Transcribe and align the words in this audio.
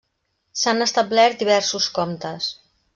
S'han 0.61 0.85
establert 0.87 1.45
diversos 1.45 1.93
comptes. 2.01 2.53